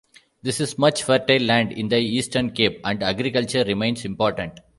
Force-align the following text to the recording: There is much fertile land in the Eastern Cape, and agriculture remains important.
There 0.41 0.49
is 0.49 0.79
much 0.79 1.03
fertile 1.03 1.43
land 1.45 1.73
in 1.73 1.87
the 1.89 1.97
Eastern 1.99 2.49
Cape, 2.53 2.81
and 2.83 3.03
agriculture 3.03 3.63
remains 3.65 4.03
important. 4.03 4.59